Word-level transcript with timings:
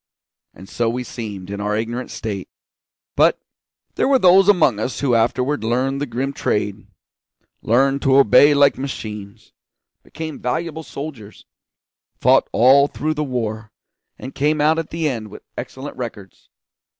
And 0.55 0.67
so 0.67 0.89
we 0.89 1.03
seemed, 1.03 1.51
in 1.51 1.61
our 1.61 1.77
ignorant 1.77 2.09
state; 2.09 2.49
but 3.15 3.37
there 3.93 4.07
were 4.07 4.17
those 4.17 4.49
among 4.49 4.79
us 4.79 5.01
who 5.01 5.13
afterward 5.13 5.63
learned 5.63 6.01
the 6.01 6.07
grim 6.07 6.33
trade; 6.33 6.87
learned 7.61 8.01
to 8.01 8.17
obey 8.17 8.55
like 8.55 8.79
machines; 8.79 9.53
became 10.01 10.39
valuable 10.39 10.81
soldiers; 10.81 11.45
fought 12.19 12.49
all 12.51 12.87
through 12.87 13.13
the 13.13 13.23
war, 13.23 13.71
and 14.17 14.33
came 14.33 14.59
out 14.59 14.79
at 14.79 14.89
the 14.89 15.07
end 15.07 15.27
with 15.27 15.43
excellent 15.55 15.95
records. 15.95 16.49